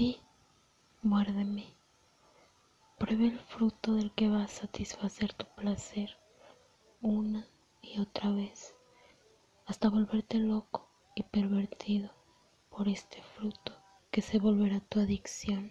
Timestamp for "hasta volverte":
9.66-10.38